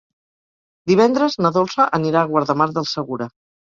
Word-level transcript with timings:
Divendres 0.91 1.37
na 1.47 1.51
Dolça 1.57 1.85
anirà 1.99 2.25
a 2.25 2.31
Guardamar 2.33 2.71
del 2.79 2.89
Segura. 2.97 3.29